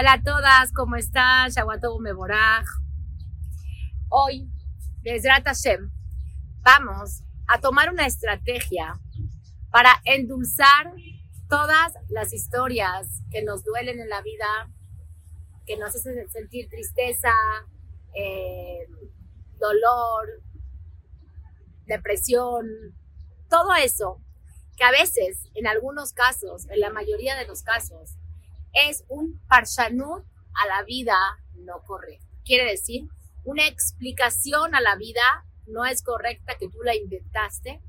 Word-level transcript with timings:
Hola 0.00 0.14
a 0.14 0.22
todas, 0.22 0.72
¿cómo 0.72 0.96
están? 0.96 1.50
Shawatou 1.50 2.00
Meboraj. 2.00 2.64
Hoy, 4.08 4.48
desde 5.02 5.28
Hashem, 5.28 5.90
vamos 6.62 7.22
a 7.46 7.60
tomar 7.60 7.90
una 7.90 8.06
estrategia 8.06 8.98
para 9.70 10.00
endulzar 10.06 10.94
todas 11.50 11.92
las 12.08 12.32
historias 12.32 13.08
que 13.30 13.42
nos 13.42 13.62
duelen 13.62 14.00
en 14.00 14.08
la 14.08 14.22
vida, 14.22 14.70
que 15.66 15.76
nos 15.76 15.94
hacen 15.94 16.30
sentir 16.30 16.70
tristeza, 16.70 17.34
eh, 18.14 18.88
dolor, 19.58 20.42
depresión, 21.84 22.66
todo 23.50 23.74
eso, 23.74 24.18
que 24.78 24.84
a 24.84 24.92
veces, 24.92 25.50
en 25.54 25.66
algunos 25.66 26.14
casos, 26.14 26.70
en 26.70 26.80
la 26.80 26.88
mayoría 26.88 27.36
de 27.36 27.46
los 27.46 27.62
casos, 27.62 28.16
es 28.72 29.04
un 29.08 29.40
parshanut 29.48 30.24
a 30.54 30.66
la 30.66 30.82
vida 30.84 31.16
no 31.54 31.82
correcta. 31.86 32.26
Quiere 32.44 32.70
decir, 32.70 33.08
una 33.44 33.66
explicación 33.66 34.74
a 34.74 34.80
la 34.80 34.96
vida 34.96 35.22
no 35.66 35.84
es 35.84 36.02
correcta 36.02 36.56
que 36.58 36.68
tú 36.68 36.82
la 36.82 36.94
inventaste. 36.94 37.80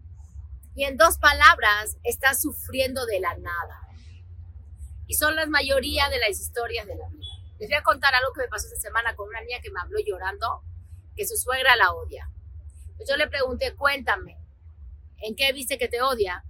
Y 0.76 0.86
en 0.86 0.98
dos 0.98 1.18
palabras, 1.18 1.98
estás 2.04 2.42
sufriendo 2.42 3.06
de 3.06 3.20
la 3.20 3.36
nada. 3.38 3.82
Y 5.08 5.16
son 5.16 5.36
la 5.36 5.46
mayoría 5.48 6.10
de 6.10 6.20
las 6.20 6.40
historias 6.40 6.88
de 6.88 6.96
la 6.96 7.10
vida. 7.10 7.28
Les 7.60 7.70
voy 7.70 7.78
a 7.78 7.84
contar 7.84 8.16
algo 8.16 8.32
que 8.34 8.42
me 8.42 8.48
pasó 8.48 8.68
esta 8.68 8.80
semana 8.80 9.16
con 9.16 9.28
una 9.28 9.42
niña 9.42 9.60
que 9.62 9.72
me 9.72 9.82
habló 9.82 10.00
llorando, 10.06 10.64
que 11.16 11.28
su 11.28 11.36
suegra 11.36 11.76
la 11.76 11.92
odia. 11.92 12.30
Yo 13.08 13.18
le 13.18 13.28
pregunté, 13.28 13.76
cuéntame, 13.76 14.38
¿en 15.18 15.36
qué 15.36 15.52
viste 15.52 15.78
que 15.78 15.88
te 15.88 16.02
odia? 16.02 16.46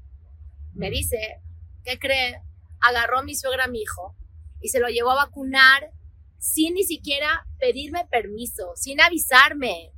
Me 0.73 0.90
dice, 0.90 1.41
¿qué 1.84 1.98
cree? 1.98 2.41
Agarró 2.79 3.23
mi 3.23 3.35
suegra 3.35 3.66
a 3.66 3.68
mi 3.68 3.82
hijo 3.82 4.16
y 4.62 4.70
se 4.70 4.79
lo 4.79 4.87
llevó 4.87 5.12
a 5.12 5.26
vacunar 5.26 5.91
sin 6.37 6.73
ni 6.73 6.84
siquiera 6.84 7.45
pedirme 7.59 8.07
permiso, 8.09 8.73
sin 8.76 8.99
avisarme. 9.01 9.93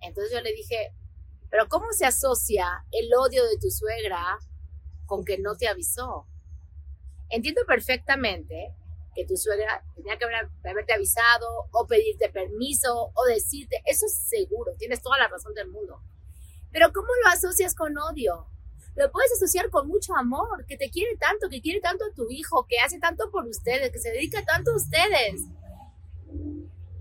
Entonces 0.00 0.32
yo 0.32 0.40
le 0.40 0.52
dije, 0.52 0.94
pero 1.50 1.68
¿cómo 1.68 1.92
se 1.92 2.06
asocia 2.06 2.84
el 2.90 3.12
odio 3.14 3.44
de 3.44 3.58
tu 3.58 3.70
suegra 3.70 4.38
con 5.06 5.24
que 5.24 5.38
no 5.38 5.56
te 5.56 5.68
avisó? 5.68 6.26
Entiendo 7.28 7.62
perfectamente 7.66 8.74
que 9.14 9.26
tu 9.26 9.36
suegra 9.36 9.84
tenía 9.94 10.16
que 10.16 10.24
haberte 10.68 10.94
avisado 10.94 11.68
o 11.72 11.86
pedirte 11.86 12.30
permiso 12.30 13.12
o 13.14 13.24
decirte, 13.24 13.82
eso 13.84 14.06
es 14.06 14.14
seguro, 14.14 14.74
tienes 14.78 15.02
toda 15.02 15.18
la 15.18 15.28
razón 15.28 15.52
del 15.54 15.68
mundo. 15.68 16.00
Pero 16.72 16.92
¿cómo 16.92 17.08
lo 17.22 17.30
asocias 17.30 17.74
con 17.74 17.98
odio? 17.98 18.46
Lo 18.96 19.10
puedes 19.10 19.32
asociar 19.32 19.70
con 19.70 19.88
mucho 19.88 20.14
amor, 20.16 20.66
que 20.66 20.76
te 20.76 20.90
quiere 20.90 21.16
tanto, 21.16 21.48
que 21.48 21.60
quiere 21.60 21.80
tanto 21.80 22.04
a 22.04 22.14
tu 22.14 22.30
hijo, 22.30 22.66
que 22.68 22.78
hace 22.78 22.98
tanto 22.98 23.30
por 23.30 23.46
ustedes, 23.46 23.90
que 23.90 23.98
se 23.98 24.10
dedica 24.10 24.44
tanto 24.44 24.72
a 24.72 24.76
ustedes. 24.76 25.42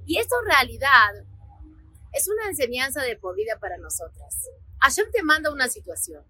Y 0.06 0.18
esto 0.18 0.36
en 0.42 0.52
realidad 0.52 1.26
es 2.14 2.28
una 2.28 2.48
enseñanza 2.48 3.02
de 3.02 3.18
por 3.18 3.36
vida 3.36 3.58
para 3.60 3.78
nosotras. 3.78 4.50
Hashem 4.80 5.12
te 5.12 5.24
manda 5.24 5.52
una 5.52 5.68
situación 5.68 6.24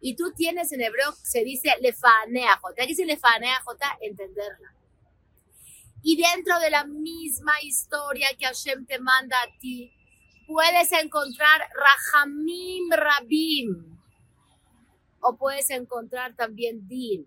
y 0.00 0.16
tú 0.16 0.32
tienes 0.32 0.70
en 0.72 0.82
hebreo, 0.82 1.12
se 1.12 1.42
dice 1.44 1.70
lefaneajot, 1.80 2.78
aquí 2.78 2.88
dice 2.88 3.06
lefaneajot, 3.06 3.78
entenderla. 4.00 4.74
Y 6.02 6.20
dentro 6.20 6.60
de 6.60 6.70
la 6.70 6.84
misma 6.84 7.52
historia 7.62 8.28
que 8.38 8.44
Hashem 8.44 8.84
te 8.84 8.98
manda 8.98 9.36
a 9.42 9.58
ti, 9.58 9.90
puedes 10.46 10.92
encontrar 10.92 11.62
Rahamim 11.74 12.90
Rabim, 12.90 13.93
o 15.24 15.36
puedes 15.38 15.70
encontrar 15.70 16.36
también 16.36 16.86
Din. 16.86 17.26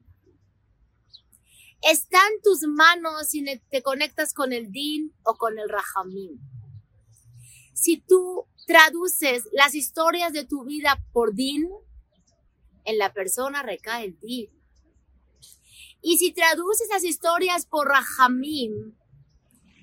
Está 1.82 2.20
en 2.32 2.42
tus 2.44 2.62
manos 2.68 3.30
si 3.30 3.44
te 3.72 3.82
conectas 3.82 4.34
con 4.34 4.54
el 4.54 4.72
Din 4.72 5.14
o 5.24 5.36
con 5.36 5.58
el 5.58 5.68
Rahamim. 5.68 6.40
Si 7.74 7.98
tú 7.98 8.48
traduces 8.68 9.50
las 9.52 9.74
historias 9.74 10.32
de 10.32 10.46
tu 10.46 10.64
vida 10.64 11.04
por 11.12 11.34
Din, 11.34 11.68
en 12.86 12.98
la 13.00 13.14
persona 13.14 13.64
recae 13.64 14.06
el 14.06 14.20
Din. 14.20 14.50
Y 16.02 16.20
si 16.20 16.34
traduces 16.34 16.88
las 16.90 17.04
historias 17.04 17.66
por 17.66 17.88
Rahamim, 17.88 18.96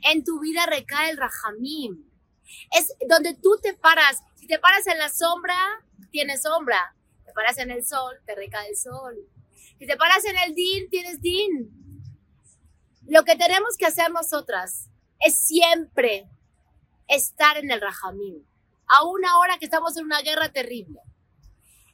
en 0.02 0.24
tu 0.24 0.38
vida 0.40 0.66
recae 0.66 1.10
el 1.10 1.16
Rahamim. 1.16 2.04
Es 2.76 2.94
donde 3.08 3.34
tú 3.34 3.58
te 3.60 3.74
paras. 3.74 4.22
Si 4.36 4.46
te 4.46 4.60
paras 4.60 4.86
en 4.86 4.98
la 4.98 5.08
sombra, 5.08 5.56
tienes 6.10 6.42
sombra 6.42 6.94
paras 7.34 7.58
en 7.58 7.70
el 7.70 7.84
sol, 7.84 8.16
te 8.24 8.34
recae 8.34 8.68
el 8.70 8.76
sol. 8.76 9.16
Si 9.78 9.86
te 9.86 9.96
paras 9.96 10.24
en 10.24 10.36
el 10.46 10.54
din, 10.54 10.88
tienes 10.88 11.20
din. 11.20 11.70
Lo 13.06 13.24
que 13.24 13.36
tenemos 13.36 13.76
que 13.76 13.86
hacer 13.86 14.10
nosotras 14.10 14.88
es 15.20 15.38
siempre 15.38 16.28
estar 17.08 17.58
en 17.58 17.70
el 17.70 17.80
rajamín, 17.80 18.46
aún 18.86 19.24
ahora 19.26 19.58
que 19.58 19.66
estamos 19.66 19.96
en 19.96 20.04
una 20.04 20.22
guerra 20.22 20.50
terrible. 20.50 21.00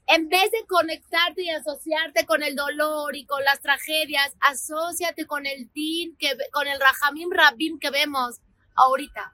En 0.07 0.29
vez 0.29 0.51
de 0.51 0.67
conectarte 0.67 1.43
y 1.43 1.51
asociarte 1.51 2.27
con 2.27 2.43
el 2.43 2.57
dolor 2.57 3.15
y 3.15 3.27
con 3.27 3.45
las 3.45 3.61
tragedias, 3.61 4.35
asóciate 4.41 5.27
con 5.27 5.47
el 5.47 5.71
din, 5.73 6.17
que, 6.17 6.37
con 6.53 6.67
el 6.67 6.81
rajamim 6.81 7.31
rabim 7.31 7.79
que 7.79 7.91
vemos 7.91 8.41
ahorita. 8.75 9.33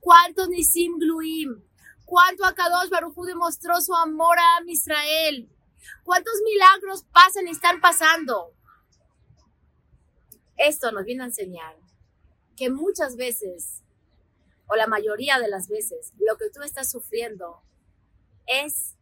¿Cuántos 0.00 0.48
nisim 0.48 0.98
gluim? 0.98 1.62
Cuánto 2.08 2.44
Akadosh 2.46 2.88
Barujú 2.88 3.24
demostró 3.24 3.80
su 3.80 3.94
amor 3.94 4.38
a 4.38 4.62
Israel. 4.66 5.48
Cuántos 6.02 6.34
milagros 6.42 7.04
pasan 7.12 7.46
y 7.46 7.50
están 7.50 7.80
pasando. 7.80 8.54
Esto 10.56 10.90
nos 10.90 11.04
viene 11.04 11.22
a 11.22 11.26
enseñar 11.26 11.76
que 12.56 12.70
muchas 12.70 13.16
veces, 13.16 13.84
o 14.66 14.74
la 14.74 14.86
mayoría 14.86 15.38
de 15.38 15.48
las 15.48 15.68
veces, 15.68 16.12
lo 16.18 16.36
que 16.36 16.50
tú 16.50 16.62
estás 16.62 16.90
sufriendo 16.90 17.62
es 18.46 18.96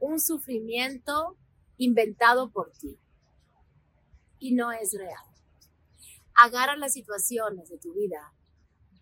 un 0.00 0.20
sufrimiento 0.20 1.38
inventado 1.78 2.50
por 2.50 2.72
ti 2.72 2.98
y 4.38 4.54
no 4.54 4.72
es 4.72 4.92
real. 4.92 5.24
Agarra 6.34 6.76
las 6.76 6.92
situaciones 6.92 7.70
de 7.70 7.78
tu 7.78 7.94
vida 7.94 8.34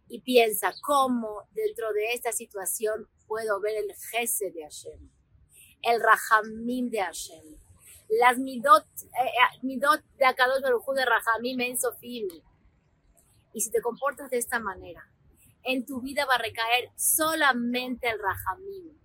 y 0.07 0.21
piensa 0.21 0.75
cómo 0.83 1.49
dentro 1.53 1.93
de 1.95 2.13
esta 2.13 2.33
situación 2.33 3.09
puedo 3.33 3.61
ver 3.61 3.77
el 3.77 3.97
Jese 4.11 4.51
de 4.51 4.63
Hashem, 4.63 5.11
el 5.81 6.03
Rahamim 6.03 6.91
de 6.91 7.01
Hashem, 7.01 7.57
las 8.21 8.37
midot, 8.37 8.85
eh, 8.85 9.25
eh, 9.25 9.59
midot 9.63 10.03
de 10.19 10.27
Akadosh 10.27 10.61
Baruj 10.61 10.85
de 10.95 11.07
Rahamim 11.07 11.59
en 11.63 11.79
Sofim. 11.81 12.29
Y 13.55 13.61
si 13.63 13.71
te 13.71 13.81
comportas 13.81 14.29
de 14.29 14.37
esta 14.37 14.61
manera, 14.61 15.11
en 15.63 15.87
tu 15.87 16.03
vida 16.03 16.27
va 16.27 16.35
a 16.35 16.43
recaer 16.43 16.91
solamente 16.95 18.11
el 18.11 18.19
Rahamim, 18.19 18.99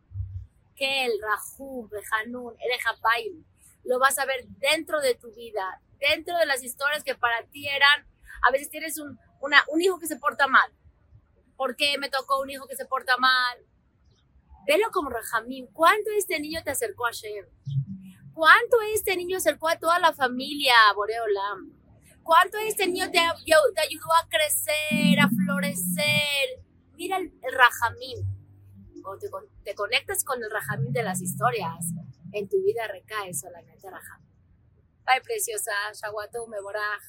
que 0.76 1.06
el 1.06 1.14
Rahum, 1.22 1.90
Rehanun, 1.90 2.54
el 2.60 3.46
lo 3.86 3.98
vas 3.98 4.20
a 4.20 4.26
ver 4.26 4.46
dentro 4.60 5.00
de 5.00 5.16
tu 5.16 5.34
vida, 5.34 5.82
dentro 6.00 6.38
de 6.38 6.46
las 6.46 6.62
historias 6.66 7.02
que 7.06 7.16
para 7.16 7.46
ti 7.46 7.66
eran, 7.70 8.06
a 8.46 8.52
veces 8.52 8.70
tienes 8.70 9.00
un, 9.00 9.18
un 9.40 9.82
hijo 9.82 9.98
que 10.00 10.08
se 10.08 10.18
porta 10.18 10.48
mal. 10.48 10.70
¿Por 11.56 11.78
qué 11.78 11.98
me 11.98 12.10
tocó 12.10 12.42
un 12.42 12.50
hijo 12.50 12.68
que 12.68 12.76
se 12.76 12.86
porta 12.86 13.16
mal? 13.16 13.66
Velo 14.68 14.92
como 14.92 15.10
Rajamín. 15.10 15.68
¿Cuánto 15.72 16.12
este 16.12 16.42
niño 16.42 16.62
te 16.62 16.72
acercó 16.72 17.08
a 17.08 17.12
Shem? 17.12 17.46
¿Cuánto 18.34 18.78
este 18.94 19.16
niño 19.16 19.38
acercó 19.38 19.70
a 19.70 19.80
toda 19.80 19.98
la 19.98 20.14
familia 20.14 20.76
Boreolam? 20.94 21.72
¿Cuánto 22.22 22.58
este 22.58 22.86
niño 22.86 23.10
te, 23.10 23.18
ayudó 23.18 24.14
a 24.22 24.28
crecer, 24.28 25.20
a 25.22 25.30
florecer? 25.30 26.66
Mira 26.98 27.18
el, 27.18 27.32
Rajamín. 27.50 28.28
Cuando 29.02 29.26
te, 29.64 29.74
conectas 29.74 30.26
con 30.26 30.44
el 30.44 30.52
Rajamín 30.52 30.92
de 30.92 31.04
las 31.04 31.22
historias, 31.22 31.94
en 32.34 32.50
tu 32.50 32.62
vida 32.62 32.88
recae 32.88 33.34
solamente 33.34 33.90
Rajamín. 33.90 34.28
Bye, 35.06 35.22
preciosa. 35.22 35.72
Shawatou 35.94 36.46
Meborah. 36.48 37.00